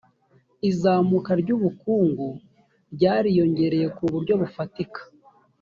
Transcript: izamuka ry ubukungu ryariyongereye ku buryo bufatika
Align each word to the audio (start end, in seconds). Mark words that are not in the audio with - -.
izamuka 0.69 1.31
ry 1.41 1.49
ubukungu 1.55 2.27
ryariyongereye 2.93 3.87
ku 3.95 4.03
buryo 4.11 4.33
bufatika 4.41 4.99